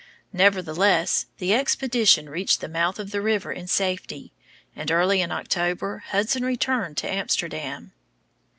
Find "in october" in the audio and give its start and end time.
5.21-5.99